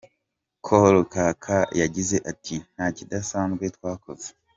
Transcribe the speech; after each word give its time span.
Col 0.65 0.95
Kaka 1.13 1.57
yagize 1.81 2.17
ati 2.31 2.55
“Nta 2.73 2.87
kidasanzwe 2.97 3.65
twakoze. 3.77 4.27